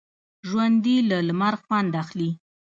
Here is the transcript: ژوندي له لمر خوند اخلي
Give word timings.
ژوندي 0.47 0.97
له 1.09 1.17
لمر 1.27 1.53
خوند 1.63 1.91
اخلي 2.03 2.29